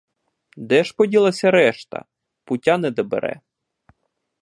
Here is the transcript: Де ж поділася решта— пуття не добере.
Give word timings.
Де 0.57 0.83
ж 0.83 0.93
поділася 0.97 1.51
решта— 1.51 2.05
пуття 2.43 2.77
не 2.77 2.91
добере. 2.91 3.41